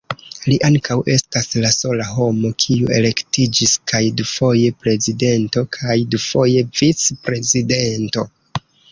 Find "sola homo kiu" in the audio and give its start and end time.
1.73-2.87